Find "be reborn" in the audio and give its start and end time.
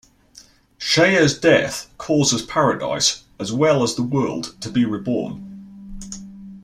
4.71-5.99